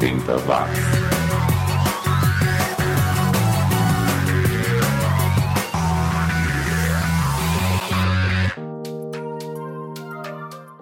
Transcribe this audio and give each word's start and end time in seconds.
80 0.00 0.38
watts. 0.46 0.80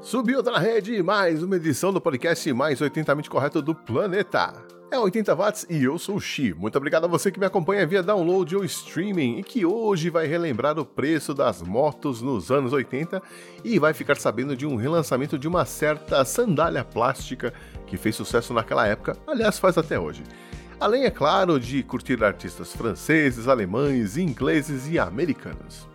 Subiu 0.01 0.43
na 0.43 0.59
rede 0.59 1.03
mais 1.03 1.43
uma 1.43 1.57
edição 1.57 1.93
do 1.93 2.01
podcast 2.01 2.53
mais 2.53 2.81
80mente 2.81 3.29
correto 3.29 3.61
do 3.61 3.75
planeta. 3.75 4.55
É 4.93 4.99
80 4.99 5.35
watts 5.35 5.67
e 5.71 5.85
eu 5.85 5.99
sou 5.99 6.17
o 6.17 6.21
Xi. 6.21 6.53
Muito 6.53 6.77
obrigado 6.77 7.05
a 7.05 7.09
você 7.09 7.33
que 7.33 7.41
me 7.41 7.47
acompanha 7.47 7.87
via 7.87 8.03
download 8.03 8.55
ou 8.55 8.63
streaming 8.63 9.39
e 9.39 9.43
que 9.43 9.65
hoje 9.65 10.11
vai 10.11 10.27
relembrar 10.27 10.79
o 10.79 10.85
preço 10.85 11.33
das 11.33 11.63
motos 11.63 12.21
nos 12.21 12.51
anos 12.51 12.75
80 12.75 13.23
e 13.65 13.79
vai 13.79 13.95
ficar 13.95 14.19
sabendo 14.19 14.55
de 14.55 14.67
um 14.67 14.77
relançamento 14.77 15.39
de 15.39 15.49
uma 15.49 15.65
certa 15.65 16.23
sandália 16.27 16.85
plástica 16.85 17.55
que 17.87 17.97
fez 17.97 18.15
sucesso 18.15 18.53
naquela 18.53 18.87
época, 18.87 19.17
aliás, 19.27 19.59
faz 19.59 19.79
até 19.79 19.99
hoje. 19.99 20.23
Além, 20.79 21.05
é 21.05 21.11
claro, 21.11 21.59
de 21.59 21.83
curtir 21.83 22.23
artistas 22.23 22.77
franceses, 22.77 23.49
alemães, 23.49 24.19
ingleses 24.19 24.91
e 24.91 24.99
americanos. 24.99 25.89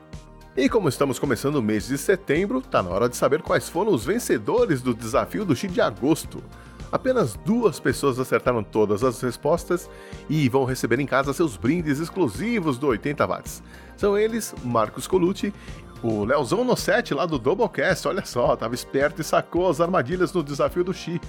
E 0.56 0.68
como 0.68 0.90
estamos 0.90 1.20
começando 1.20 1.58
o 1.58 1.62
mês 1.62 1.88
de 1.88 2.00
setembro, 2.00 2.62
tá 2.62 2.82
na 2.82 2.90
hora 2.90 3.08
de 3.08 3.16
saber 3.16 3.44
quais 3.44 3.70
foram 3.70 3.94
os 3.94 4.04
vencedores 4.04 4.82
do 4.82 4.92
desafio 4.92 5.46
do 5.46 5.56
Xi 5.56 5.68
de 5.68 5.82
agosto. 5.82 6.44
Apenas 6.92 7.36
duas 7.46 7.80
pessoas 7.80 8.20
acertaram 8.20 8.64
todas 8.64 9.04
as 9.04 9.22
respostas 9.22 9.90
e 10.30 10.48
vão 10.48 10.64
receber 10.64 11.00
em 11.00 11.06
casa 11.06 11.34
seus 11.34 11.58
brindes 11.58 12.00
exclusivos 12.00 12.78
do 12.78 12.88
80 12.88 13.26
watts. 13.26 13.64
São 13.98 14.18
eles 14.18 14.56
Marcos 14.64 15.08
Colucci, 15.08 15.54
o 16.02 16.24
Leozão 16.24 16.64
no 16.64 16.78
set 16.78 17.14
lá 17.14 17.26
do 17.26 17.40
Doublecast, 17.40 18.08
olha 18.08 18.24
só, 18.24 18.56
tava 18.56 18.76
esperto 18.76 19.22
e 19.22 19.24
sacou 19.24 19.70
as 19.70 19.82
armadilhas 19.82 20.32
no 20.32 20.44
desafio 20.44 20.84
do 20.84 20.94
Xi. 20.94 21.20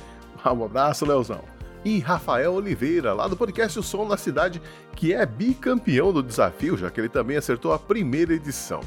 Um 0.45 0.65
abraço, 0.65 1.05
Leozão. 1.05 1.43
E 1.85 1.99
Rafael 2.01 2.53
Oliveira, 2.53 3.13
lá 3.13 3.27
do 3.27 3.37
podcast 3.37 3.79
O 3.79 3.83
Som 3.83 4.07
da 4.07 4.17
Cidade, 4.17 4.61
que 4.95 5.13
é 5.13 5.25
bicampeão 5.25 6.13
do 6.13 6.23
desafio, 6.23 6.77
já 6.77 6.91
que 6.91 7.01
ele 7.01 7.09
também 7.09 7.37
acertou 7.37 7.73
a 7.73 7.79
primeira 7.79 8.35
edição. 8.35 8.81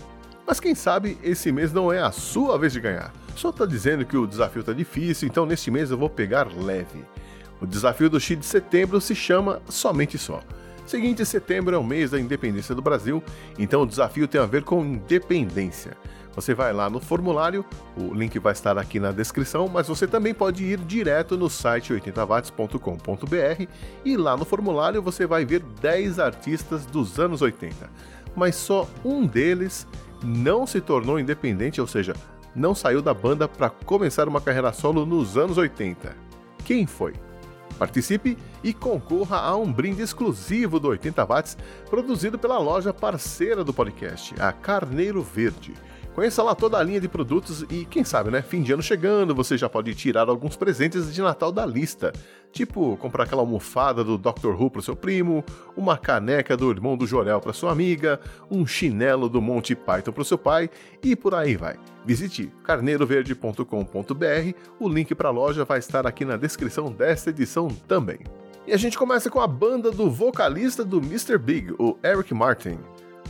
Mas 0.45 0.59
quem 0.59 0.75
sabe 0.75 1.17
esse 1.23 1.51
mês 1.51 1.73
não 1.73 1.91
é 1.91 1.99
a 1.99 2.11
sua 2.11 2.57
vez 2.57 2.73
de 2.73 2.79
ganhar. 2.79 3.11
Só 3.35 3.51
tá 3.51 3.65
dizendo 3.65 4.05
que 4.05 4.17
o 4.17 4.27
desafio 4.27 4.63
tá 4.63 4.73
difícil, 4.73 5.27
então 5.27 5.45
neste 5.45 5.71
mês 5.71 5.91
eu 5.91 5.97
vou 5.97 6.09
pegar 6.09 6.47
leve. 6.53 7.03
O 7.59 7.65
desafio 7.65 8.09
do 8.09 8.19
X 8.19 8.39
de 8.39 8.45
setembro 8.45 8.99
se 8.99 9.15
chama 9.15 9.61
Somente 9.69 10.17
Só. 10.17 10.41
Seguinte, 10.85 11.25
setembro 11.25 11.75
é 11.75 11.77
o 11.77 11.83
mês 11.83 12.11
da 12.11 12.19
independência 12.19 12.75
do 12.75 12.81
Brasil, 12.81 13.23
então 13.57 13.83
o 13.83 13.85
desafio 13.85 14.27
tem 14.27 14.41
a 14.41 14.45
ver 14.45 14.63
com 14.63 14.83
independência. 14.83 15.95
Você 16.33 16.53
vai 16.53 16.71
lá 16.71 16.89
no 16.89 16.99
formulário, 16.99 17.65
o 17.97 18.13
link 18.13 18.39
vai 18.39 18.53
estar 18.53 18.77
aqui 18.77 18.99
na 18.99 19.11
descrição, 19.11 19.67
mas 19.67 19.87
você 19.87 20.07
também 20.07 20.33
pode 20.33 20.63
ir 20.63 20.79
direto 20.79 21.37
no 21.37 21.49
site 21.49 21.93
80watts.com.br 21.93 23.67
e 24.05 24.17
lá 24.17 24.37
no 24.37 24.45
formulário 24.45 25.01
você 25.01 25.25
vai 25.25 25.43
ver 25.45 25.61
10 25.81 26.19
artistas 26.19 26.85
dos 26.85 27.19
anos 27.19 27.41
80. 27.41 27.89
Mas 28.35 28.55
só 28.55 28.87
um 29.03 29.25
deles 29.25 29.85
não 30.23 30.65
se 30.65 30.79
tornou 30.79 31.19
independente, 31.19 31.81
ou 31.81 31.87
seja, 31.87 32.15
não 32.55 32.75
saiu 32.75 33.01
da 33.01 33.13
banda 33.13 33.47
para 33.47 33.69
começar 33.69 34.27
uma 34.27 34.41
carreira 34.41 34.73
solo 34.73 35.05
nos 35.05 35.37
anos 35.37 35.57
80. 35.57 36.15
Quem 36.65 36.85
foi? 36.85 37.13
Participe 37.77 38.37
e 38.63 38.73
concorra 38.73 39.37
a 39.37 39.55
um 39.55 39.71
brinde 39.71 40.01
exclusivo 40.01 40.79
do 40.79 40.89
80 40.89 41.25
Watts, 41.25 41.57
produzido 41.89 42.37
pela 42.37 42.59
loja 42.59 42.93
parceira 42.93 43.63
do 43.63 43.73
podcast, 43.73 44.35
a 44.39 44.51
Carneiro 44.51 45.23
Verde. 45.23 45.73
Conheça 46.13 46.43
lá 46.43 46.53
toda 46.53 46.77
a 46.77 46.83
linha 46.83 46.99
de 46.99 47.07
produtos 47.07 47.63
e, 47.69 47.85
quem 47.85 48.03
sabe, 48.03 48.29
né? 48.29 48.41
Fim 48.41 48.61
de 48.61 48.73
ano 48.73 48.83
chegando, 48.83 49.33
você 49.33 49.57
já 49.57 49.69
pode 49.69 49.95
tirar 49.95 50.27
alguns 50.27 50.57
presentes 50.57 51.13
de 51.13 51.21
Natal 51.21 51.53
da 51.53 51.65
lista. 51.65 52.11
Tipo, 52.51 52.97
comprar 52.97 53.23
aquela 53.23 53.41
almofada 53.41 54.03
do 54.03 54.17
Dr. 54.17 54.49
Who 54.49 54.69
pro 54.69 54.81
seu 54.81 54.93
primo, 54.93 55.41
uma 55.75 55.97
caneca 55.97 56.57
do 56.57 56.69
irmão 56.69 56.97
do 56.97 57.07
Jorel 57.07 57.39
para 57.39 57.53
sua 57.53 57.71
amiga, 57.71 58.19
um 58.49 58.67
chinelo 58.67 59.29
do 59.29 59.41
Monty 59.41 59.73
Python 59.73 60.11
pro 60.11 60.25
seu 60.25 60.37
pai 60.37 60.69
e 61.01 61.15
por 61.15 61.33
aí 61.33 61.55
vai. 61.55 61.77
Visite 62.05 62.51
carneiroverde.com.br, 62.63 63.65
o 64.79 64.89
link 64.89 65.15
para 65.15 65.29
a 65.29 65.31
loja 65.31 65.63
vai 65.63 65.79
estar 65.79 66.05
aqui 66.05 66.25
na 66.25 66.35
descrição 66.35 66.91
desta 66.91 67.29
edição 67.29 67.69
também. 67.87 68.19
E 68.67 68.73
a 68.73 68.77
gente 68.77 68.97
começa 68.97 69.29
com 69.29 69.39
a 69.39 69.47
banda 69.47 69.89
do 69.89 70.11
vocalista 70.11 70.83
do 70.83 70.97
Mr. 70.97 71.37
Big, 71.37 71.73
o 71.79 71.97
Eric 72.03 72.33
Martin. 72.33 72.77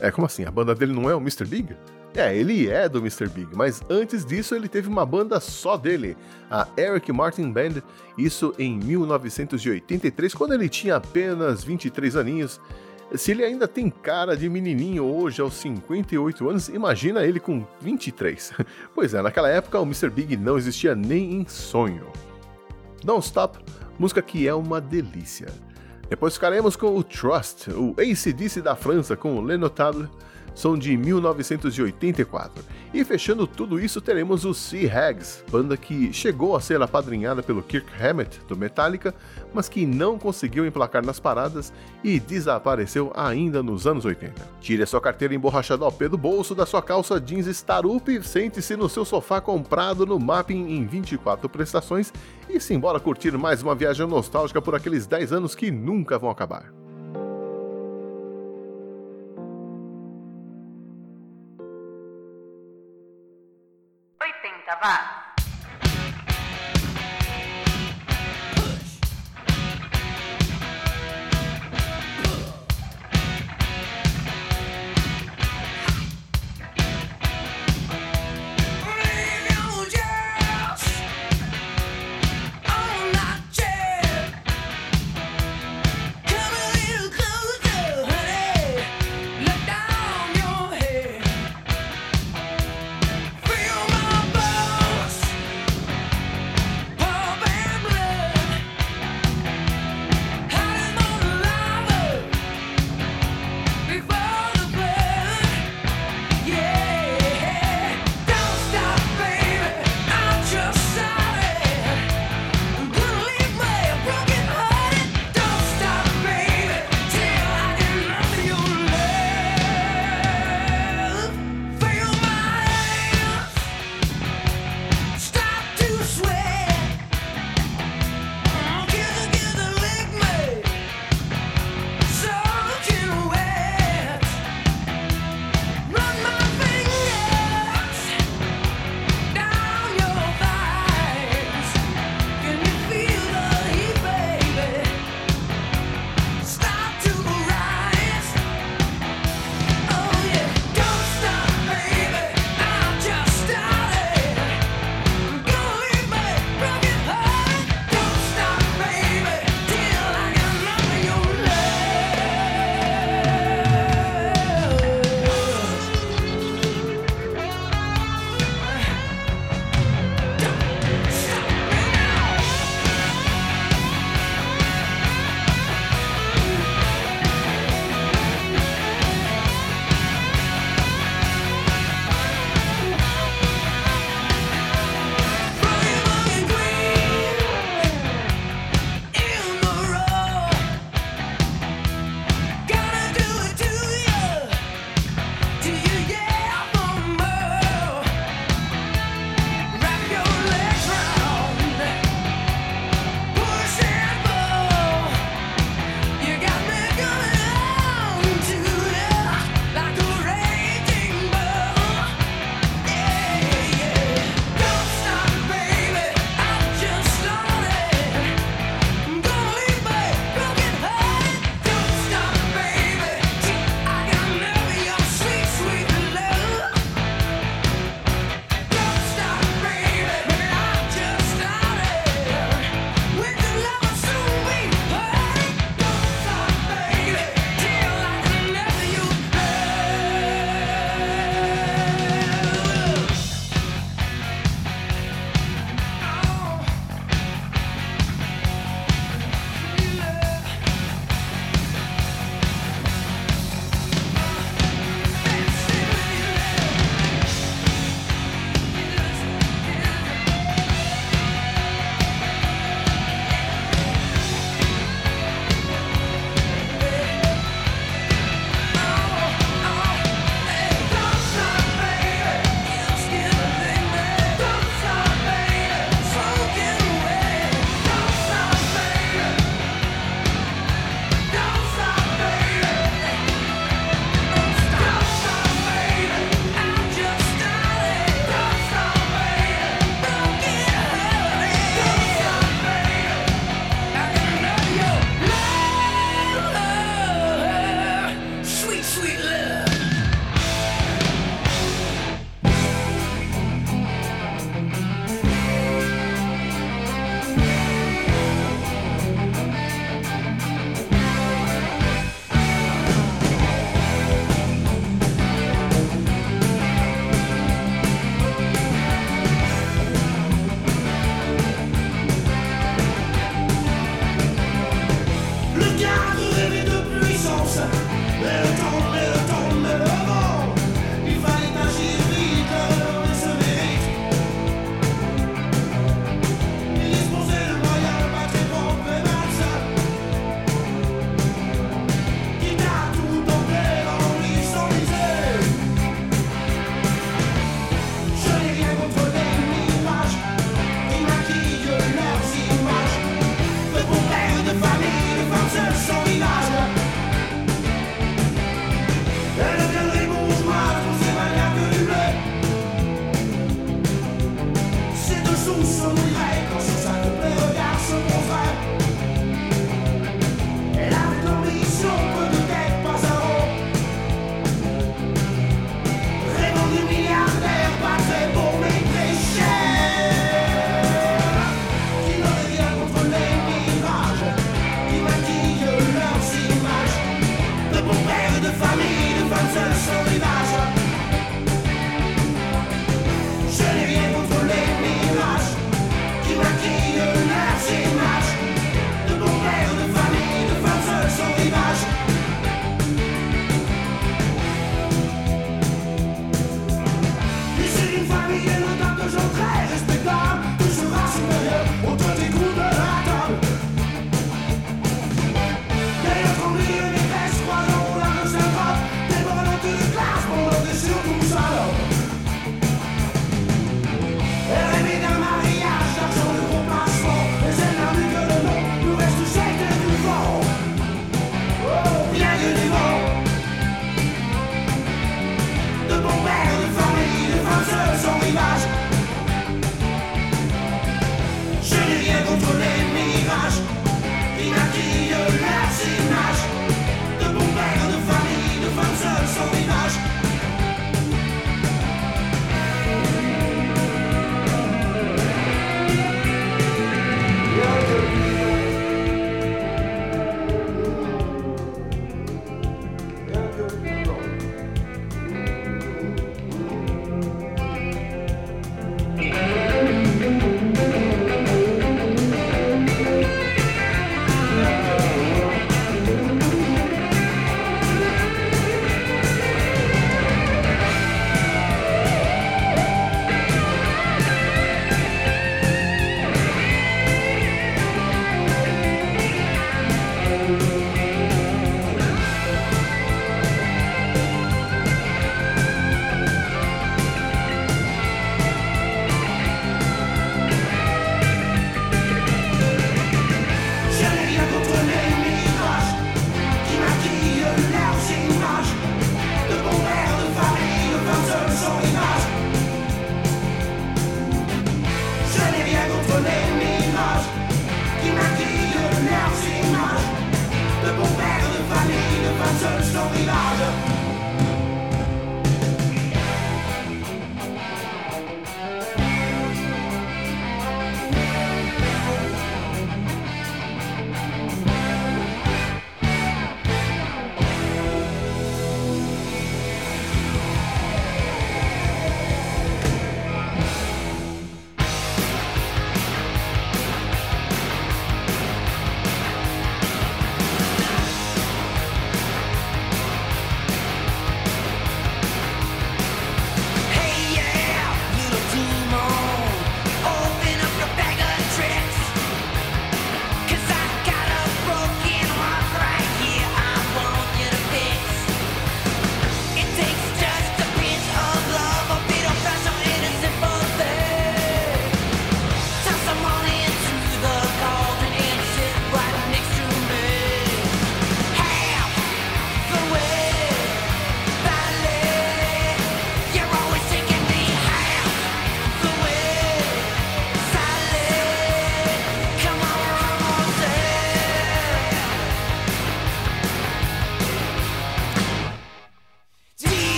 É, 0.00 0.12
como 0.12 0.26
assim? 0.26 0.44
A 0.44 0.50
banda 0.50 0.76
dele 0.76 0.92
não 0.92 1.10
é 1.10 1.14
o 1.14 1.18
Mr. 1.20 1.44
Big? 1.44 1.76
É, 2.14 2.34
ele 2.34 2.68
é 2.68 2.88
do 2.88 2.98
Mr. 2.98 3.28
Big, 3.28 3.54
mas 3.54 3.82
antes 3.88 4.24
disso 4.24 4.54
ele 4.54 4.68
teve 4.68 4.88
uma 4.88 5.04
banda 5.04 5.38
só 5.40 5.76
dele, 5.76 6.16
a 6.50 6.66
Eric 6.76 7.12
Martin 7.12 7.52
Band, 7.52 7.82
isso 8.16 8.54
em 8.58 8.78
1983, 8.78 10.34
quando 10.34 10.54
ele 10.54 10.68
tinha 10.68 10.96
apenas 10.96 11.62
23 11.62 12.16
aninhos. 12.16 12.60
Se 13.14 13.30
ele 13.30 13.42
ainda 13.42 13.66
tem 13.66 13.88
cara 13.88 14.36
de 14.36 14.48
menininho 14.50 15.04
hoje 15.04 15.40
aos 15.40 15.54
58 15.54 16.48
anos, 16.48 16.68
imagina 16.68 17.24
ele 17.24 17.40
com 17.40 17.64
23. 17.80 18.52
Pois 18.94 19.14
é, 19.14 19.22
naquela 19.22 19.48
época 19.48 19.80
o 19.80 19.84
Mr. 19.84 20.10
Big 20.10 20.36
não 20.36 20.58
existia 20.58 20.94
nem 20.94 21.34
em 21.34 21.46
sonho. 21.46 22.08
Don't 23.02 23.24
Stop, 23.24 23.58
música 23.98 24.20
que 24.20 24.46
é 24.46 24.54
uma 24.54 24.80
delícia. 24.80 25.46
Depois 26.08 26.34
ficaremos 26.34 26.74
com 26.74 26.96
o 26.96 27.04
Trust, 27.04 27.70
o 27.70 27.94
ACDC 27.98 28.62
da 28.62 28.74
França 28.74 29.16
com 29.16 29.36
o 29.36 29.46
Le 29.46 29.56
Notable, 29.56 30.08
são 30.58 30.76
de 30.76 30.96
1984. 30.96 32.64
E 32.92 33.04
fechando 33.04 33.46
tudo 33.46 33.78
isso, 33.78 34.00
teremos 34.00 34.44
o 34.44 34.52
Sea 34.52 34.92
Hags, 34.92 35.44
banda 35.48 35.76
que 35.76 36.12
chegou 36.12 36.56
a 36.56 36.60
ser 36.60 36.82
apadrinhada 36.82 37.44
pelo 37.44 37.62
Kirk 37.62 37.86
Hammett 38.02 38.40
do 38.48 38.56
Metallica, 38.56 39.14
mas 39.54 39.68
que 39.68 39.86
não 39.86 40.18
conseguiu 40.18 40.66
emplacar 40.66 41.06
nas 41.06 41.20
paradas 41.20 41.72
e 42.02 42.18
desapareceu 42.18 43.12
ainda 43.14 43.62
nos 43.62 43.86
anos 43.86 44.04
80. 44.04 44.34
Tire 44.60 44.82
a 44.82 44.86
sua 44.86 45.00
carteira 45.00 45.32
emborrachada 45.32 45.84
ao 45.84 45.92
pé 45.92 46.08
do 46.08 46.18
bolso 46.18 46.56
da 46.56 46.66
sua 46.66 46.82
calça 46.82 47.20
jeans 47.20 47.46
Starup, 47.46 48.08
sente-se 48.24 48.74
no 48.74 48.88
seu 48.88 49.04
sofá 49.04 49.40
comprado 49.40 50.04
no 50.04 50.18
Mapping 50.18 50.70
em 50.70 50.84
24 50.84 51.48
prestações 51.48 52.12
e 52.48 52.58
se 52.58 52.74
embora 52.74 52.98
curtir 52.98 53.30
mais 53.38 53.62
uma 53.62 53.76
viagem 53.76 54.08
nostálgica 54.08 54.60
por 54.60 54.74
aqueles 54.74 55.06
10 55.06 55.32
anos 55.32 55.54
que 55.54 55.70
nunca 55.70 56.18
vão 56.18 56.30
acabar. 56.30 56.77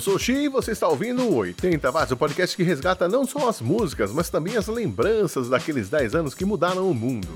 Eu 0.00 0.02
sou 0.02 0.14
o 0.14 0.18
Xi 0.18 0.32
e 0.32 0.48
você 0.48 0.72
está 0.72 0.88
ouvindo 0.88 1.22
o 1.24 1.34
80 1.34 1.90
Watts, 1.90 2.10
o 2.10 2.16
podcast 2.16 2.56
que 2.56 2.62
resgata 2.62 3.06
não 3.06 3.26
só 3.26 3.50
as 3.50 3.60
músicas, 3.60 4.10
mas 4.10 4.30
também 4.30 4.56
as 4.56 4.66
lembranças 4.66 5.50
daqueles 5.50 5.90
10 5.90 6.14
anos 6.14 6.34
que 6.34 6.42
mudaram 6.42 6.90
o 6.90 6.94
mundo. 6.94 7.28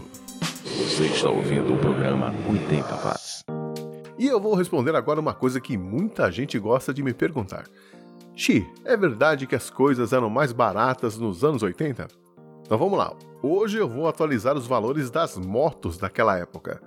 Você 0.65 1.05
está 1.05 1.29
ouvindo 1.29 1.75
o 1.75 1.79
programa 1.79 2.35
80 2.49 2.95
Watts. 2.97 3.45
E 4.19 4.27
eu 4.27 4.41
vou 4.41 4.55
responder 4.55 4.97
agora 4.97 5.21
uma 5.21 5.35
coisa 5.35 5.61
que 5.61 5.77
muita 5.77 6.33
gente 6.33 6.59
gosta 6.59 6.95
de 6.95 7.03
me 7.03 7.13
perguntar. 7.13 7.67
Xi, 8.35 8.67
é 8.83 8.97
verdade 8.97 9.47
que 9.47 9.55
as 9.55 9.69
coisas 9.69 10.15
eram 10.15 10.31
mais 10.31 10.51
baratas 10.51 11.19
nos 11.19 11.45
anos 11.45 11.63
80? 11.63 12.09
Então 12.63 12.79
vamos 12.79 12.99
lá. 12.99 13.13
Hoje 13.43 13.77
eu 13.77 13.87
vou 13.91 14.09
atualizar 14.09 14.57
os 14.57 14.67
valores 14.67 15.11
das 15.11 15.37
motos 15.37 15.99
daquela 15.99 16.39
época. 16.39 16.81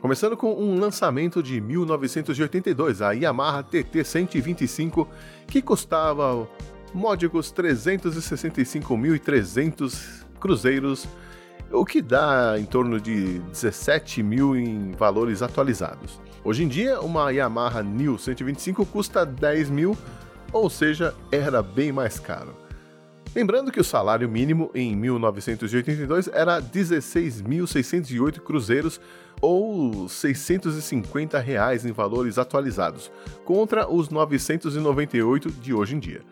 Começando 0.00 0.34
com 0.34 0.54
um 0.54 0.80
lançamento 0.80 1.42
de 1.42 1.60
1982, 1.60 3.02
a 3.02 3.12
Yamaha 3.12 3.62
TT 3.62 4.02
125, 4.02 5.06
que 5.46 5.60
custava 5.60 6.48
módicos 6.94 7.52
365.300 7.52 10.24
cruzeiros, 10.40 11.06
o 11.70 11.84
que 11.84 12.00
dá 12.00 12.54
em 12.58 12.64
torno 12.64 12.98
de 12.98 13.40
17 13.40 14.22
mil 14.22 14.56
em 14.56 14.92
valores 14.92 15.42
atualizados. 15.42 16.18
Hoje 16.42 16.64
em 16.64 16.68
dia, 16.68 16.98
uma 17.02 17.30
Yamaha 17.30 17.82
New 17.82 18.16
125 18.16 18.86
custa 18.86 19.26
10 19.26 19.68
mil, 19.68 19.94
ou 20.50 20.70
seja, 20.70 21.14
era 21.30 21.62
bem 21.62 21.92
mais 21.92 22.18
caro. 22.18 22.56
Lembrando 23.34 23.70
que 23.70 23.80
o 23.80 23.84
salário 23.84 24.28
mínimo 24.28 24.70
em 24.74 24.96
1982 24.96 26.28
era 26.32 26.60
16.608 26.60 28.40
cruzeiros 28.40 29.00
ou 29.40 30.08
650 30.08 31.38
reais 31.38 31.86
em 31.86 31.92
valores 31.92 32.38
atualizados, 32.38 33.10
contra 33.44 33.88
os 33.88 34.08
998 34.08 35.50
de 35.50 35.72
hoje 35.72 35.94
em 35.94 35.98
dia. 36.00 36.22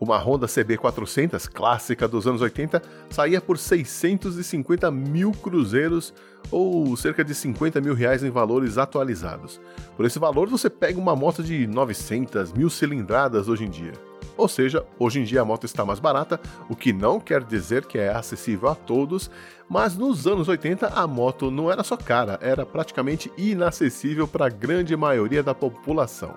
Uma 0.00 0.16
Honda 0.16 0.46
CB400 0.46 1.48
clássica 1.48 2.06
dos 2.06 2.26
anos 2.26 2.40
80 2.40 2.80
saía 3.10 3.40
por 3.40 3.58
650 3.58 4.90
mil 4.90 5.32
cruzeiros 5.32 6.14
ou 6.52 6.96
cerca 6.96 7.24
de 7.24 7.34
50 7.34 7.80
mil 7.80 7.94
reais 7.94 8.22
em 8.22 8.30
valores 8.30 8.78
atualizados. 8.78 9.60
Por 9.96 10.06
esse 10.06 10.18
valor 10.18 10.48
você 10.48 10.70
pega 10.70 10.98
uma 10.98 11.16
moto 11.16 11.42
de 11.42 11.66
900 11.66 12.52
mil 12.52 12.70
cilindradas 12.70 13.48
hoje 13.48 13.64
em 13.64 13.70
dia. 13.70 13.92
Ou 14.38 14.46
seja, 14.46 14.86
hoje 15.00 15.18
em 15.20 15.24
dia 15.24 15.42
a 15.42 15.44
moto 15.44 15.64
está 15.64 15.84
mais 15.84 15.98
barata, 15.98 16.40
o 16.70 16.76
que 16.76 16.92
não 16.92 17.18
quer 17.18 17.42
dizer 17.42 17.84
que 17.84 17.98
é 17.98 18.08
acessível 18.08 18.68
a 18.68 18.74
todos, 18.76 19.28
mas 19.68 19.96
nos 19.96 20.28
anos 20.28 20.46
80 20.46 20.86
a 20.86 21.06
moto 21.08 21.50
não 21.50 21.70
era 21.70 21.82
só 21.82 21.96
cara, 21.96 22.38
era 22.40 22.64
praticamente 22.64 23.32
inacessível 23.36 24.28
para 24.28 24.46
a 24.46 24.48
grande 24.48 24.96
maioria 24.96 25.42
da 25.42 25.56
população. 25.56 26.36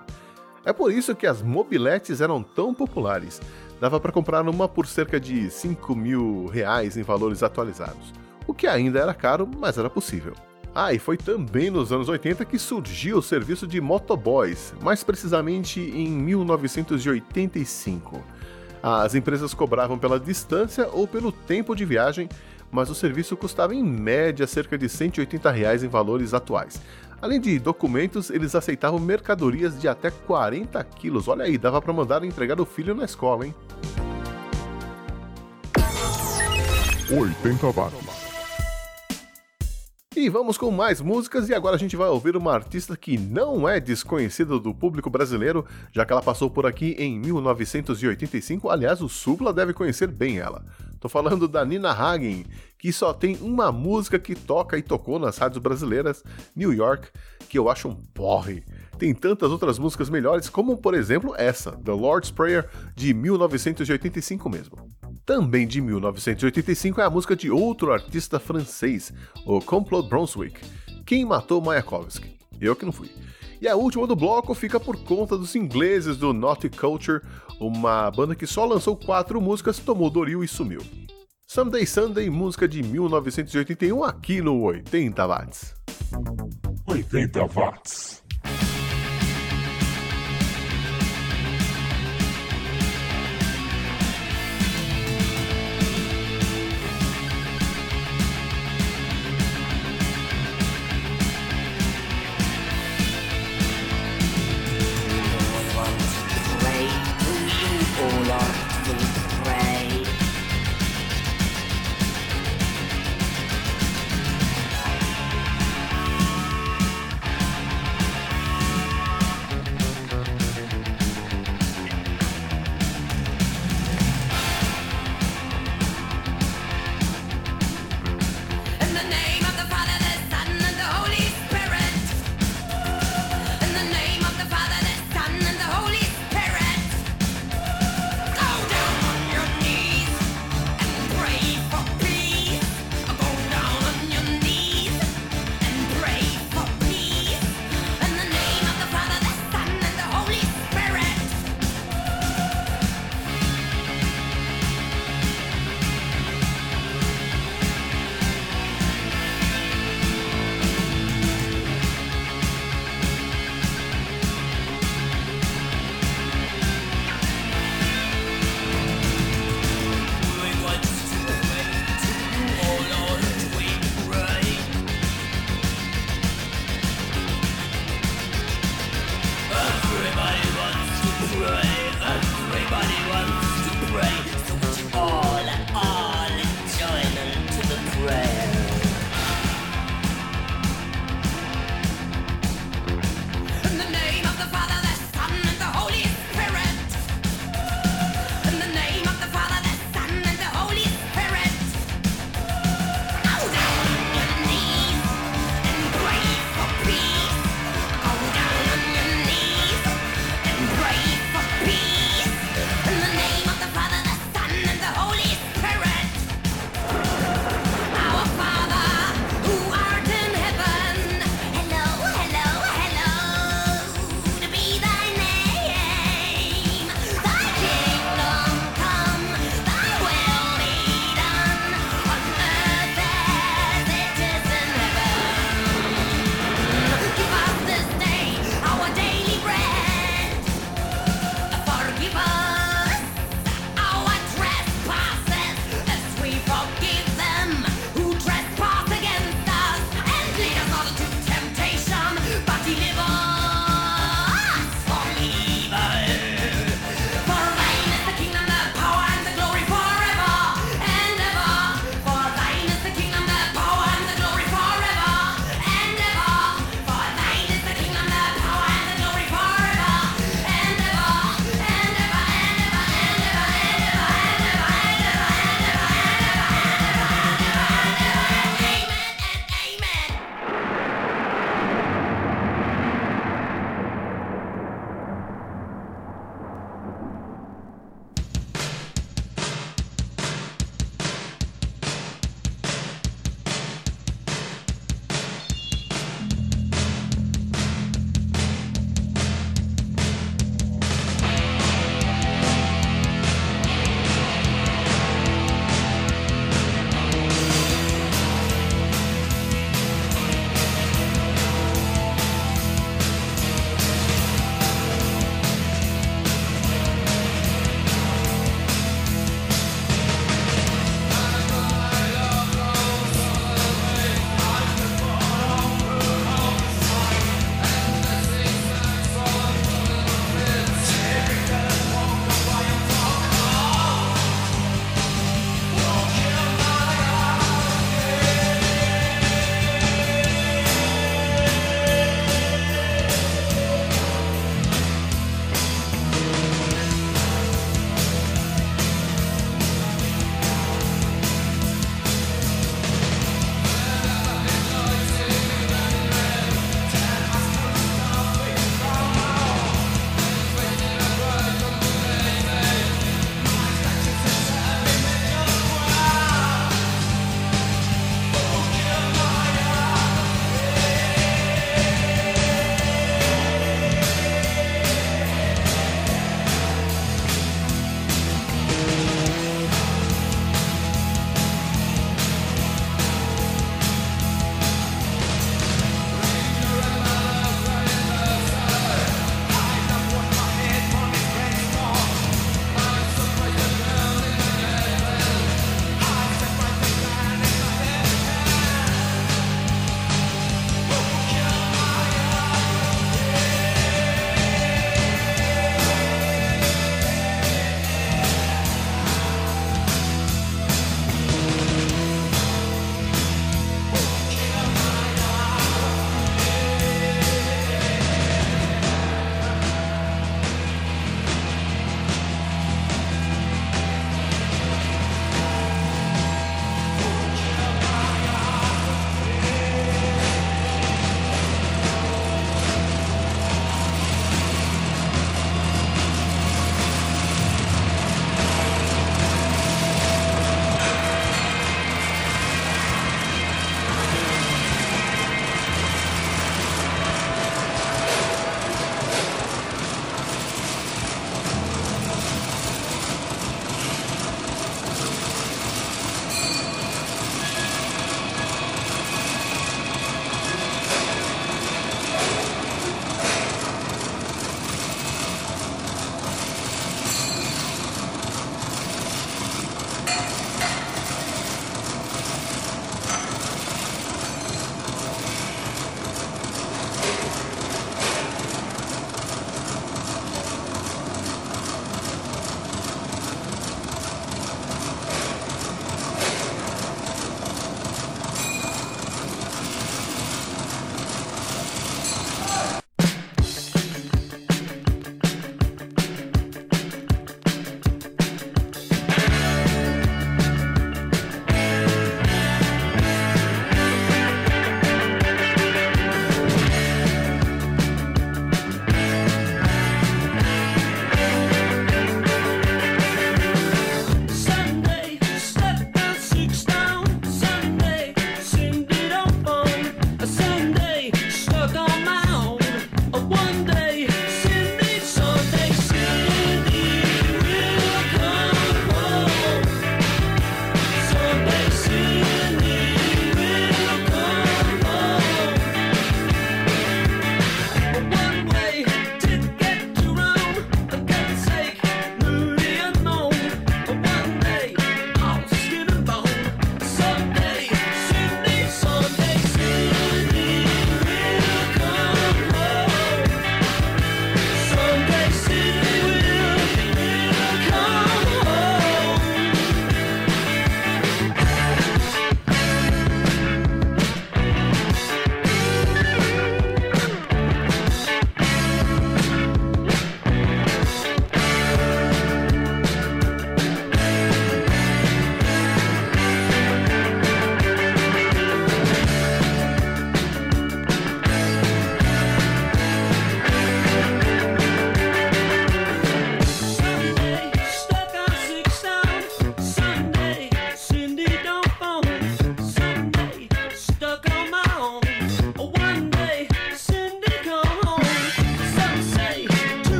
É 0.64 0.72
por 0.72 0.92
isso 0.92 1.14
que 1.14 1.28
as 1.28 1.40
mobiletes 1.40 2.20
eram 2.20 2.42
tão 2.42 2.74
populares. 2.74 3.40
Dava 3.80 4.00
para 4.00 4.12
comprar 4.12 4.48
uma 4.48 4.68
por 4.68 4.86
cerca 4.88 5.20
de 5.20 5.48
5 5.48 5.94
mil 5.94 6.46
reais 6.46 6.96
em 6.96 7.02
valores 7.02 7.42
atualizados, 7.44 8.12
o 8.48 8.52
que 8.52 8.66
ainda 8.66 8.98
era 8.98 9.14
caro, 9.14 9.48
mas 9.58 9.78
era 9.78 9.88
possível. 9.88 10.34
Ah, 10.74 10.94
e 10.94 10.98
foi 10.98 11.18
também 11.18 11.70
nos 11.70 11.92
anos 11.92 12.08
80 12.08 12.46
que 12.46 12.58
surgiu 12.58 13.18
o 13.18 13.22
serviço 13.22 13.66
de 13.66 13.78
motoboys, 13.78 14.72
mais 14.80 15.04
precisamente 15.04 15.78
em 15.80 16.08
1985. 16.08 18.24
As 18.82 19.14
empresas 19.14 19.52
cobravam 19.52 19.98
pela 19.98 20.18
distância 20.18 20.88
ou 20.88 21.06
pelo 21.06 21.30
tempo 21.30 21.76
de 21.76 21.84
viagem, 21.84 22.26
mas 22.70 22.88
o 22.88 22.94
serviço 22.94 23.36
custava 23.36 23.74
em 23.74 23.84
média 23.84 24.46
cerca 24.46 24.78
de 24.78 24.88
180 24.88 25.50
reais 25.50 25.84
em 25.84 25.88
valores 25.88 26.32
atuais. 26.32 26.80
Além 27.20 27.38
de 27.38 27.58
documentos, 27.58 28.30
eles 28.30 28.54
aceitavam 28.54 28.98
mercadorias 28.98 29.78
de 29.78 29.86
até 29.86 30.10
40 30.10 30.82
quilos. 30.84 31.28
Olha 31.28 31.44
aí, 31.44 31.58
dava 31.58 31.82
para 31.82 31.92
mandar 31.92 32.24
entregar 32.24 32.58
o 32.60 32.64
filho 32.64 32.94
na 32.94 33.04
escola, 33.04 33.46
hein? 33.46 33.54
80 37.10 37.70
watts. 37.70 38.21
E 40.14 40.28
vamos 40.28 40.58
com 40.58 40.70
mais 40.70 41.00
músicas 41.00 41.48
e 41.48 41.54
agora 41.54 41.74
a 41.74 41.78
gente 41.78 41.96
vai 41.96 42.06
ouvir 42.06 42.36
uma 42.36 42.52
artista 42.52 42.94
que 42.94 43.16
não 43.16 43.66
é 43.66 43.80
desconhecida 43.80 44.58
do 44.58 44.74
público 44.74 45.08
brasileiro, 45.08 45.64
já 45.90 46.04
que 46.04 46.12
ela 46.12 46.20
passou 46.20 46.50
por 46.50 46.66
aqui 46.66 46.94
em 46.98 47.18
1985. 47.18 48.68
Aliás, 48.68 49.00
o 49.00 49.08
Supla 49.08 49.54
deve 49.54 49.72
conhecer 49.72 50.08
bem 50.08 50.38
ela. 50.38 50.66
Tô 51.00 51.08
falando 51.08 51.48
da 51.48 51.64
Nina 51.64 51.92
Hagen, 51.92 52.44
que 52.78 52.92
só 52.92 53.14
tem 53.14 53.38
uma 53.40 53.72
música 53.72 54.18
que 54.18 54.34
toca 54.34 54.76
e 54.76 54.82
tocou 54.82 55.18
nas 55.18 55.38
rádios 55.38 55.62
brasileiras, 55.62 56.22
New 56.54 56.74
York, 56.74 57.08
que 57.48 57.58
eu 57.58 57.70
acho 57.70 57.88
um 57.88 57.94
porre. 57.94 58.62
Tem 58.98 59.14
tantas 59.14 59.50
outras 59.50 59.78
músicas 59.78 60.10
melhores, 60.10 60.50
como 60.50 60.76
por 60.76 60.92
exemplo 60.92 61.34
essa, 61.38 61.72
The 61.72 61.92
Lord's 61.92 62.30
Prayer, 62.30 62.68
de 62.94 63.14
1985 63.14 64.50
mesmo. 64.50 64.76
Também 65.24 65.66
de 65.66 65.80
1985 65.80 67.00
é 67.00 67.04
a 67.04 67.10
música 67.10 67.36
de 67.36 67.50
outro 67.50 67.92
artista 67.92 68.38
francês, 68.38 69.12
o 69.46 69.60
Complot 69.60 70.08
Brunswick, 70.08 70.60
Quem 71.06 71.24
Matou 71.24 71.60
Mayakovsky. 71.60 72.36
Eu 72.60 72.76
que 72.76 72.84
não 72.84 72.92
fui. 72.92 73.10
E 73.60 73.68
a 73.68 73.76
última 73.76 74.06
do 74.06 74.16
bloco 74.16 74.54
fica 74.54 74.80
por 74.80 74.96
conta 75.04 75.38
dos 75.38 75.54
ingleses 75.54 76.16
do 76.16 76.32
Naughty 76.32 76.68
Culture, 76.68 77.20
uma 77.60 78.10
banda 78.10 78.34
que 78.34 78.46
só 78.46 78.64
lançou 78.64 78.96
quatro 78.96 79.40
músicas, 79.40 79.78
tomou 79.78 80.10
Doril 80.10 80.42
e 80.42 80.48
sumiu. 80.48 80.80
Someday 81.46 81.86
Sunday, 81.86 82.30
música 82.30 82.66
de 82.66 82.82
1981, 82.82 84.02
aqui 84.02 84.40
no 84.40 84.62
80 84.62 85.26
Watts. 85.26 85.74
80 86.86 87.44
watts. 87.46 88.21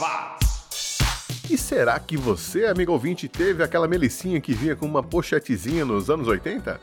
Watts. 0.00 0.98
E 1.50 1.58
será 1.58 1.98
que 1.98 2.16
você, 2.16 2.66
amigo 2.66 2.92
ouvinte, 2.92 3.28
teve 3.28 3.64
aquela 3.64 3.88
melicinha 3.88 4.40
que 4.40 4.54
vinha 4.54 4.76
com 4.76 4.86
uma 4.86 5.02
pochetezinha 5.02 5.84
nos 5.84 6.08
anos 6.08 6.28
80? 6.28 6.80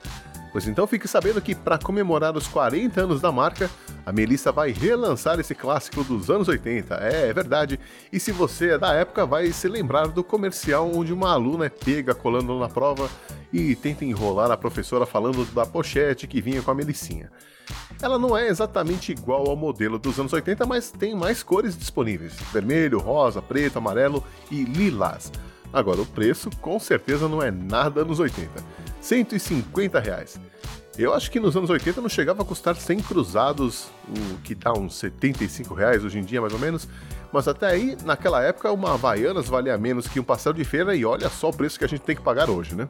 Pois 0.52 0.68
então 0.68 0.86
fique 0.88 1.08
sabendo 1.08 1.42
que, 1.42 1.56
para 1.56 1.78
comemorar 1.78 2.36
os 2.36 2.48
40 2.48 3.02
anos 3.02 3.22
da 3.22 3.32
marca, 3.32 3.70
a 4.06 4.12
Melissa 4.12 4.52
vai 4.52 4.72
relançar 4.72 5.40
esse 5.40 5.56
clássico 5.56 6.04
dos 6.04 6.30
anos 6.30 6.48
80. 6.48 6.96
É, 6.96 7.30
é 7.30 7.34
verdade. 7.34 7.80
E 8.12 8.20
se 8.20 8.32
você 8.32 8.72
é 8.72 8.78
da 8.78 8.94
época, 8.94 9.26
vai 9.26 9.52
se 9.52 9.68
lembrar 9.68 10.08
do 10.08 10.24
comercial 10.24 10.92
onde 10.94 11.14
uma 11.14 11.32
aluna 11.32 11.68
é 11.68 11.70
pega 11.70 12.14
colando 12.14 12.58
na 12.60 12.68
prova 12.68 13.10
e 13.54 13.76
tenta 13.76 14.04
enrolar 14.04 14.52
a 14.52 14.58
professora 14.58 15.06
falando 15.06 15.46
da 15.54 15.66
pochete 15.66 16.28
que 16.28 16.42
vinha 16.42 16.62
com 16.62 16.72
a 16.72 16.76
Melissinha. 16.76 17.32
Ela 18.02 18.20
não 18.20 18.38
é 18.38 18.48
exatamente 18.48 19.12
igual 19.12 19.50
ao 19.50 19.56
modelo 19.56 19.98
dos 19.98 20.20
anos 20.20 20.34
80, 20.34 20.66
mas 20.66 20.92
tem 20.92 21.16
mais 21.16 21.44
cores 21.44 21.78
disponíveis: 21.78 22.34
vermelho, 22.52 23.00
rosa, 23.00 23.42
preto, 23.42 23.78
amarelo 23.78 24.24
e 24.52 24.64
lilás. 24.64 25.32
Agora, 25.72 26.02
o 26.02 26.06
preço 26.06 26.50
com 26.62 26.80
certeza 26.80 27.28
não 27.28 27.42
é 27.42 27.52
nada 27.52 28.02
anos 28.02 28.20
80. 28.20 28.64
150 29.02 30.00
reais. 30.00 30.40
Eu 30.98 31.14
acho 31.14 31.30
que 31.30 31.40
nos 31.40 31.56
anos 31.56 31.70
80 31.70 32.02
não 32.02 32.10
chegava 32.10 32.42
a 32.42 32.46
custar 32.46 32.76
100 32.76 33.02
cruzados, 33.02 33.88
o 34.10 34.42
que 34.42 34.56
dá 34.56 34.74
uns 34.74 34.96
75 34.96 35.76
reais 35.76 36.04
hoje 36.04 36.18
em 36.18 36.24
dia 36.24 36.42
mais 36.42 36.54
ou 36.54 36.60
menos, 36.60 36.88
mas 37.32 37.48
até 37.48 37.68
aí, 37.68 37.96
naquela 38.04 38.42
época, 38.42 38.72
uma 38.72 38.94
Havaianas 38.94 39.48
valia 39.48 39.78
menos 39.78 40.08
que 40.08 40.20
um 40.20 40.24
pastel 40.24 40.54
de 40.54 40.64
feira 40.64 40.96
e 40.96 41.06
olha 41.06 41.30
só 41.30 41.50
o 41.50 41.54
preço 41.54 41.78
que 41.78 41.86
a 41.86 41.88
gente 41.88 42.02
tem 42.02 42.16
que 42.16 42.22
pagar 42.22 42.50
hoje, 42.50 42.74
né? 42.74 42.88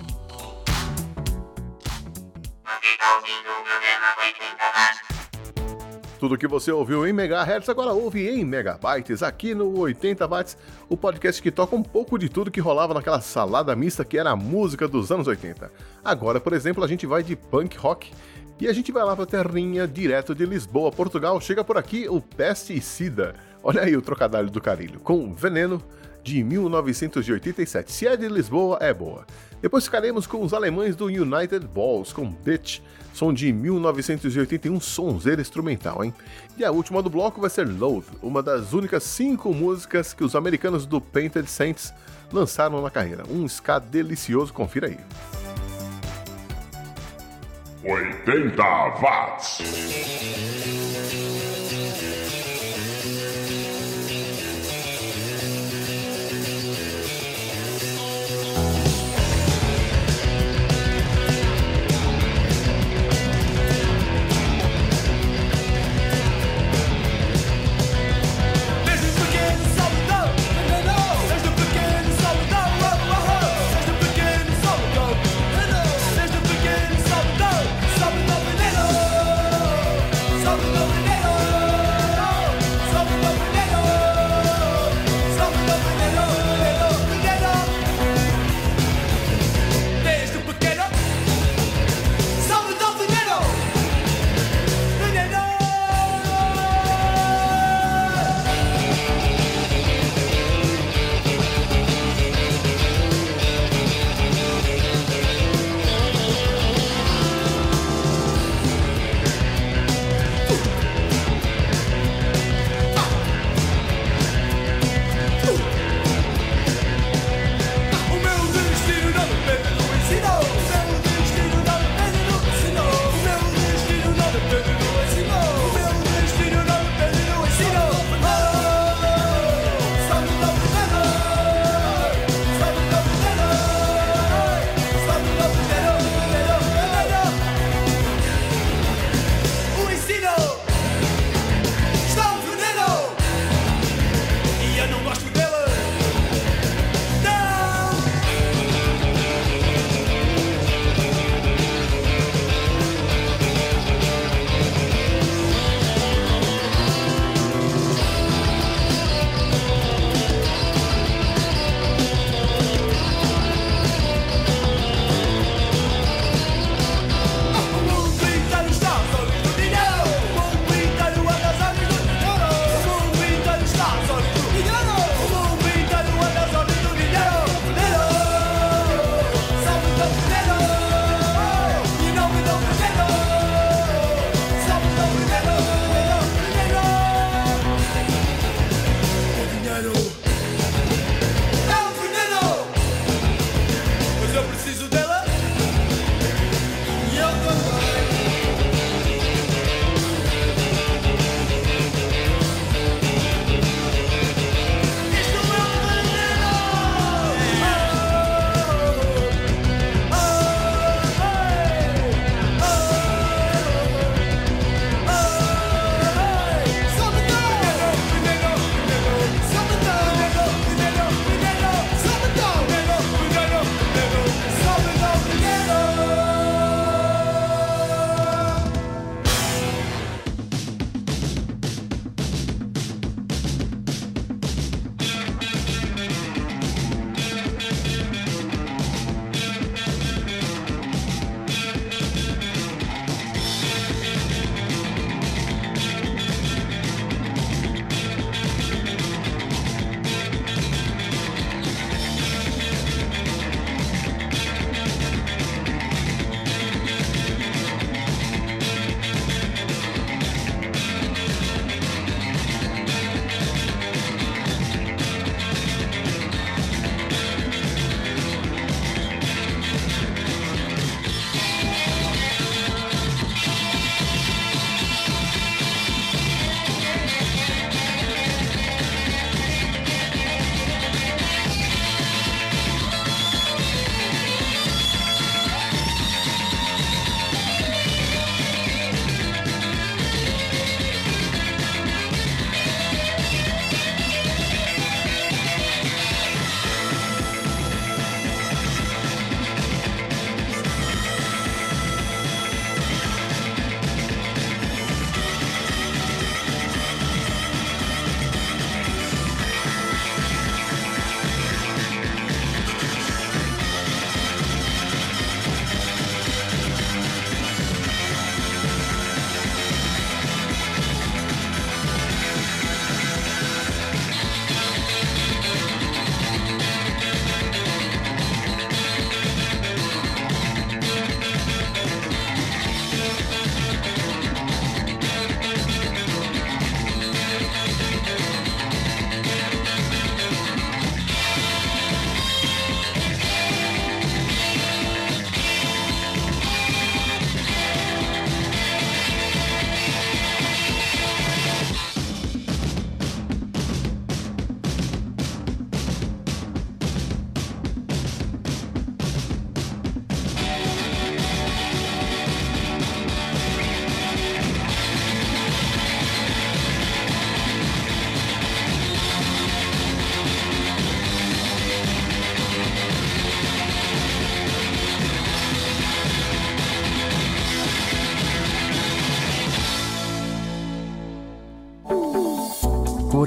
Tudo 6.19 6.37
que 6.37 6.47
você 6.47 6.71
ouviu 6.71 7.05
em 7.05 7.13
megahertz 7.13 7.69
agora 7.69 7.91
ouve 7.91 8.27
em 8.27 8.43
megabytes 8.43 9.21
aqui 9.21 9.53
no 9.53 9.77
80 9.79 10.27
watts, 10.27 10.57
o 10.89 10.97
podcast 10.97 11.39
que 11.41 11.51
toca 11.51 11.75
um 11.75 11.83
pouco 11.83 12.17
de 12.17 12.27
tudo 12.27 12.49
que 12.49 12.59
rolava 12.59 12.93
naquela 12.93 13.21
salada 13.21 13.75
mista 13.75 14.03
que 14.03 14.17
era 14.17 14.31
a 14.31 14.35
música 14.35 14.87
dos 14.87 15.11
anos 15.11 15.27
80. 15.27 15.71
Agora, 16.03 16.39
por 16.39 16.53
exemplo, 16.53 16.83
a 16.83 16.87
gente 16.87 17.05
vai 17.05 17.21
de 17.21 17.35
punk 17.35 17.77
rock 17.77 18.11
e 18.59 18.67
a 18.67 18.73
gente 18.73 18.91
vai 18.91 19.03
lá 19.03 19.15
pra 19.15 19.27
terrinha 19.27 19.87
direto 19.87 20.33
de 20.33 20.43
Lisboa, 20.43 20.91
Portugal. 20.91 21.39
Chega 21.39 21.63
por 21.63 21.77
aqui 21.77 22.07
o 22.09 22.19
Pesticida. 22.19 23.35
Olha 23.61 23.83
aí 23.83 23.95
o 23.95 24.01
trocadilho 24.01 24.49
do 24.49 24.59
carilho, 24.59 24.99
com 24.99 25.31
Veneno 25.35 25.79
de 26.23 26.43
1987. 26.43 27.91
Se 27.91 28.07
é 28.07 28.17
de 28.17 28.27
Lisboa, 28.27 28.79
é 28.81 28.91
boa. 28.91 29.25
Depois 29.61 29.85
ficaremos 29.85 30.27
com 30.27 30.43
os 30.43 30.53
alemães 30.53 30.95
do 30.95 31.05
United 31.05 31.65
Balls, 31.67 32.13
com 32.13 32.33
Ditch, 32.43 32.79
som 33.13 33.33
de 33.33 33.51
1981, 33.51 34.79
sonzeira 34.79 35.41
instrumental, 35.41 36.03
hein? 36.03 36.13
E 36.55 36.63
a 36.63 36.71
última 36.71 37.01
do 37.01 37.09
bloco 37.09 37.41
vai 37.41 37.49
ser 37.49 37.67
Load, 37.67 38.05
uma 38.21 38.43
das 38.43 38.73
únicas 38.73 39.03
cinco 39.03 39.53
músicas 39.53 40.13
que 40.13 40.23
os 40.23 40.35
americanos 40.35 40.85
do 40.85 41.01
Painted 41.01 41.49
Saints 41.49 41.91
lançaram 42.31 42.81
na 42.81 42.91
carreira. 42.91 43.23
Um 43.29 43.45
ska 43.45 43.79
delicioso, 43.79 44.53
confira 44.53 44.87
aí. 44.87 44.97
80 47.83 48.63
watts. 49.01 49.61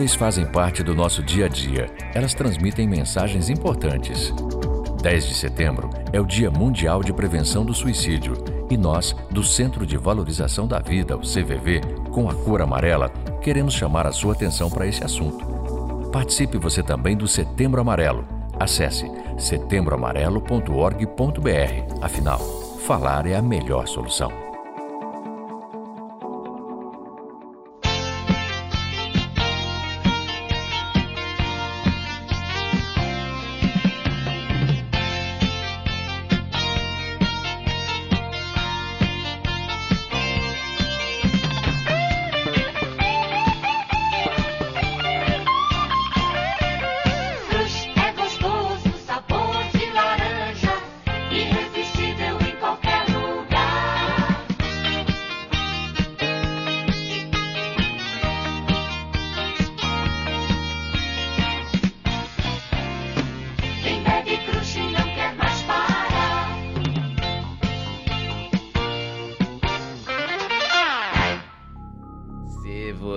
Cores 0.01 0.15
fazem 0.15 0.47
parte 0.47 0.83
do 0.83 0.95
nosso 0.95 1.23
dia 1.23 1.45
a 1.45 1.49
dia. 1.49 1.95
Elas 2.15 2.33
transmitem 2.33 2.89
mensagens 2.89 3.51
importantes. 3.51 4.33
10 5.03 5.29
de 5.29 5.35
setembro 5.35 5.91
é 6.11 6.19
o 6.19 6.25
Dia 6.25 6.51
Mundial 6.51 7.03
de 7.03 7.13
Prevenção 7.13 7.67
do 7.67 7.75
Suicídio 7.75 8.33
e 8.71 8.79
nós, 8.79 9.15
do 9.31 9.45
Centro 9.45 9.85
de 9.85 9.99
Valorização 9.99 10.67
da 10.67 10.79
Vida, 10.79 11.19
o 11.19 11.21
CVV, 11.21 11.83
com 12.11 12.31
a 12.31 12.35
cor 12.35 12.63
amarela, 12.63 13.11
queremos 13.43 13.75
chamar 13.75 14.07
a 14.07 14.13
sua 14.13 14.33
atenção 14.33 14.71
para 14.71 14.87
esse 14.87 15.05
assunto. 15.05 15.45
Participe 16.11 16.57
você 16.57 16.83
também 16.83 17.15
do 17.15 17.29
Setembro 17.29 17.83
Amarelo. 17.83 18.27
Acesse 18.59 19.05
setembroamarelo.org.br. 19.37 22.01
Afinal, 22.01 22.39
falar 22.87 23.27
é 23.27 23.37
a 23.37 23.43
melhor 23.43 23.87
solução. 23.87 24.50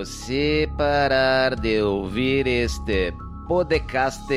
Você 0.04 0.68
parar 0.76 1.56
de 1.56 1.80
ouvir 1.80 2.46
este 2.46 3.14
podcast, 3.48 4.28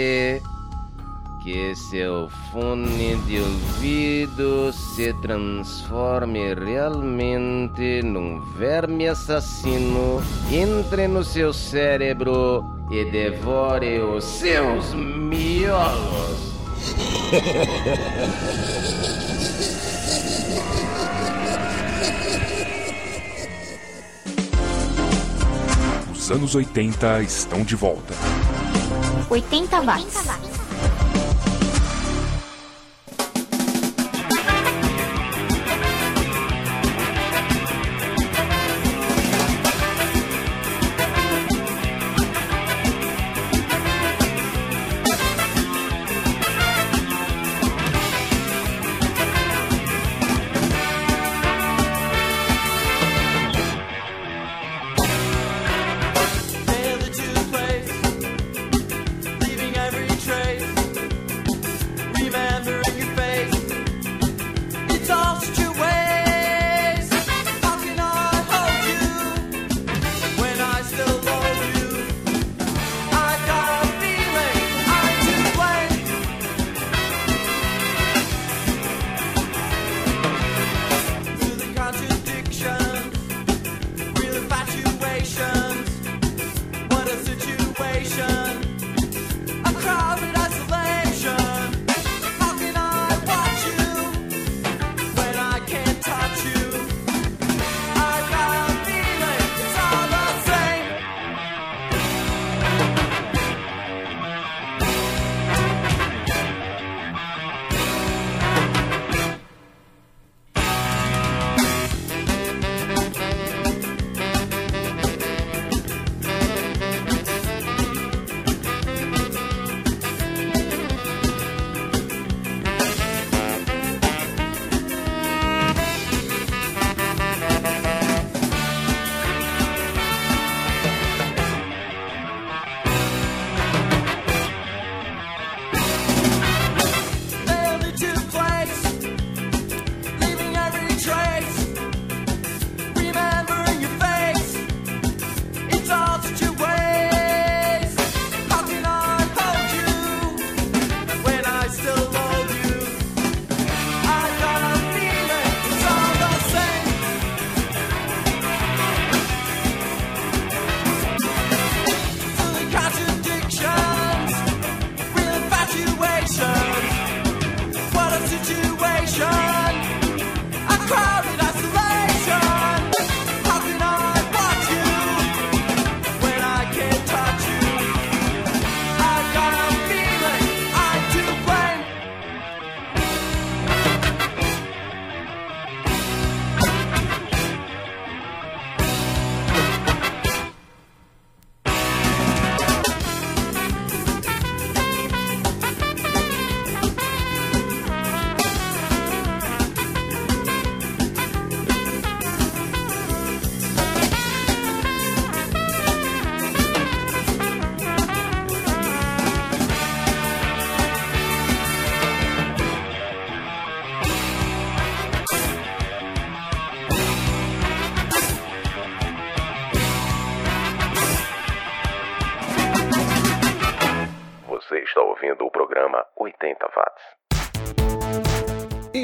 que 1.43 1.75
seu 1.75 2.29
fone 2.53 3.17
de 3.27 3.41
ouvido 3.41 4.71
se 4.71 5.11
transforme 5.15 6.53
realmente 6.53 8.01
num 8.01 8.39
verme 8.57 9.09
assassino, 9.09 10.23
entre 10.49 11.05
no 11.09 11.21
seu 11.21 11.51
cérebro 11.51 12.63
e 12.89 13.03
devore 13.11 13.99
os 13.99 14.23
seus 14.23 14.93
miolos. 14.93 16.47
Os 26.27 26.31
anos 26.31 26.55
80 26.55 27.21
estão 27.21 27.63
de 27.63 27.73
volta. 27.73 28.13
80 29.29 29.79
watts. 29.79 30.27
Nailed 30.27 30.43
it 30.43 30.56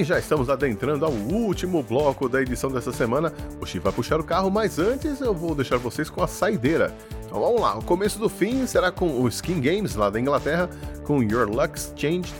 Já 0.04 0.20
estamos 0.20 0.49
adentrando 0.49 1.06
ao 1.06 1.12
último 1.12 1.82
bloco 1.82 2.28
da 2.28 2.41
edição 2.41 2.70
dessa 2.70 2.91
semana. 2.91 3.32
O 3.62 3.66
Chi 3.66 3.80
vai 3.80 3.93
puxar 3.93 4.20
o 4.20 4.24
carro, 4.24 4.51
mas 4.51 4.78
antes 4.78 5.22
eu 5.22 5.34
vou 5.34 5.56
deixar 5.56 5.78
vocês 5.78 6.10
com 6.10 6.22
a 6.22 6.28
saideira. 6.28 6.93
Então 7.26 7.39
vamos 7.39 7.62
lá, 7.62 7.78
o 7.78 7.84
começo 7.84 8.20
do 8.20 8.28
fim 8.28 8.68
será 8.68 8.91
com 8.91 9.22
o 9.22 9.28
Skin 9.30 9.62
Games 9.62 9.95
lá 9.95 10.10
da 10.10 10.20
Inglaterra, 10.20 10.70
com 11.06 11.24
Your 11.24 11.49
Luck's 11.49 11.93
Changed, 11.95 12.34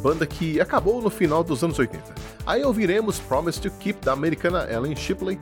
banda 0.00 0.24
que 0.26 0.60
acabou 0.60 1.02
no 1.02 1.10
final 1.10 1.42
dos 1.42 1.64
anos 1.64 1.78
80. 1.78 2.04
Aí 2.46 2.62
ouviremos 2.64 3.18
Promise 3.18 3.60
to 3.60 3.70
Keep 3.80 4.04
da 4.04 4.12
americana 4.12 4.68
Ellen 4.70 4.94
Shipley, 4.94 5.38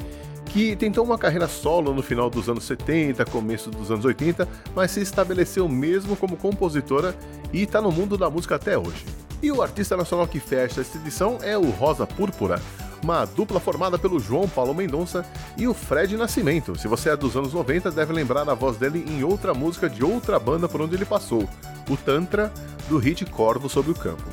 que 0.46 0.74
tentou 0.76 1.04
uma 1.04 1.18
carreira 1.18 1.46
solo 1.46 1.92
no 1.92 2.02
final 2.02 2.30
dos 2.30 2.48
anos 2.48 2.64
70, 2.64 3.24
começo 3.26 3.70
dos 3.70 3.90
anos 3.90 4.04
80, 4.04 4.48
mas 4.74 4.92
se 4.92 5.00
estabeleceu 5.00 5.68
mesmo 5.68 6.16
como 6.16 6.38
compositora 6.38 7.14
e 7.52 7.64
está 7.64 7.82
no 7.82 7.92
mundo 7.92 8.16
da 8.16 8.30
música 8.30 8.54
até 8.54 8.78
hoje. 8.78 9.04
E 9.42 9.52
o 9.52 9.62
artista 9.62 9.96
nacional 9.96 10.26
que 10.26 10.40
fecha 10.40 10.80
esta 10.80 10.96
edição 10.96 11.38
é 11.42 11.56
o 11.58 11.70
Rosa 11.70 12.06
Púrpura, 12.06 12.60
uma 13.02 13.24
dupla 13.24 13.60
formada 13.60 13.98
pelo 13.98 14.18
João 14.18 14.48
Paulo 14.48 14.74
Mendonça 14.74 15.24
e 15.56 15.68
o 15.68 15.74
Fred 15.74 16.16
Nascimento. 16.16 16.78
Se 16.78 16.88
você 16.88 17.10
é 17.10 17.16
dos 17.16 17.36
anos 17.36 17.52
90, 17.52 17.90
deve 17.90 18.12
lembrar 18.12 18.48
a 18.48 18.54
voz 18.54 18.76
dele 18.76 19.04
em 19.06 19.22
outra 19.22 19.52
música 19.52 19.88
de 19.88 20.04
outra 20.04 20.38
banda 20.38 20.68
por 20.68 20.80
onde 20.80 20.94
ele 20.94 21.04
passou, 21.04 21.48
o 21.88 21.96
Tantra, 21.96 22.52
do 22.88 22.98
hit 22.98 23.24
Corvo 23.26 23.68
sobre 23.68 23.90
o 23.92 23.94
Campo. 23.94 24.24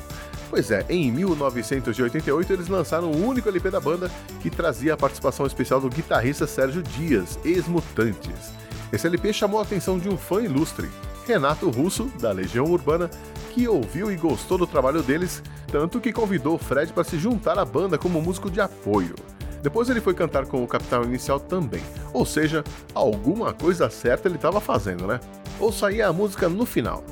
Pois 0.48 0.70
é, 0.70 0.86
em 0.88 1.10
1988 1.10 2.52
eles 2.52 2.68
lançaram 2.68 3.10
o 3.10 3.26
único 3.26 3.48
LP 3.48 3.70
da 3.70 3.80
banda 3.80 4.10
que 4.40 4.50
trazia 4.50 4.94
a 4.94 4.96
participação 4.96 5.46
especial 5.46 5.80
do 5.80 5.88
guitarrista 5.88 6.46
Sérgio 6.46 6.82
Dias, 6.82 7.38
ex-Mutantes. 7.44 8.52
Esse 8.92 9.06
LP 9.06 9.32
chamou 9.32 9.58
a 9.58 9.64
atenção 9.64 9.98
de 9.98 10.08
um 10.08 10.16
fã 10.16 10.40
ilustre, 10.42 10.88
Renato 11.26 11.68
Russo, 11.70 12.10
da 12.20 12.30
Legião 12.30 12.66
Urbana, 12.66 13.10
que 13.54 13.68
ouviu 13.68 14.10
e 14.10 14.16
gostou 14.16 14.58
do 14.58 14.66
trabalho 14.66 15.00
deles, 15.00 15.40
tanto 15.68 16.00
que 16.00 16.12
convidou 16.12 16.58
Fred 16.58 16.92
para 16.92 17.04
se 17.04 17.16
juntar 17.16 17.56
à 17.56 17.64
banda 17.64 17.96
como 17.96 18.20
músico 18.20 18.50
de 18.50 18.60
apoio. 18.60 19.14
Depois 19.62 19.88
ele 19.88 20.00
foi 20.00 20.12
cantar 20.12 20.44
com 20.46 20.62
o 20.62 20.66
Capital 20.66 21.04
Inicial 21.04 21.38
também, 21.38 21.80
ou 22.12 22.26
seja, 22.26 22.64
alguma 22.92 23.52
coisa 23.52 23.88
certa 23.88 24.26
ele 24.26 24.34
estava 24.34 24.60
fazendo, 24.60 25.06
né? 25.06 25.20
Ouça 25.60 25.86
aí 25.86 26.02
a 26.02 26.12
música 26.12 26.48
no 26.48 26.66
final. 26.66 27.04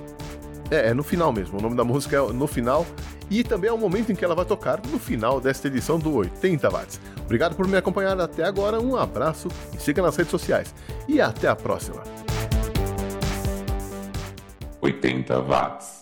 É, 0.69 0.89
é 0.89 0.95
no 0.95 1.05
final 1.05 1.33
mesmo, 1.33 1.59
o 1.59 1.63
nome 1.63 1.77
da 1.77 1.85
música 1.85 2.17
é 2.17 2.33
No 2.33 2.47
Final, 2.47 2.85
e 3.31 3.45
também 3.45 3.71
é 3.71 3.73
o 3.73 3.79
momento 3.79 4.11
em 4.11 4.15
que 4.17 4.25
ela 4.25 4.35
vai 4.35 4.45
tocar 4.45 4.81
no 4.91 4.99
final 4.99 5.41
desta 5.41 5.69
edição 5.69 5.99
do 5.99 6.13
80 6.17 6.69
Watts. 6.69 7.01
Obrigado 7.25 7.55
por 7.55 7.69
me 7.69 7.77
acompanhar 7.77 8.21
até 8.21 8.43
agora, 8.43 8.81
um 8.81 8.97
abraço 8.97 9.49
e 9.73 9.81
siga 9.81 10.03
nas 10.03 10.17
redes 10.17 10.31
sociais. 10.31 10.75
E 11.07 11.21
até 11.21 11.47
a 11.47 11.55
próxima! 11.55 12.03
80 14.81 15.41
watts. 15.43 16.02